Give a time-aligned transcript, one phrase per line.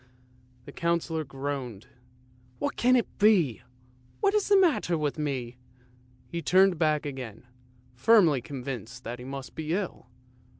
[0.65, 1.85] "the Councillor groaned."
[2.57, 3.61] What can it be?
[4.19, 5.57] What is the matter with me?"
[6.31, 7.45] He turned back again,
[7.93, 10.07] firmly convinced that he must be ill.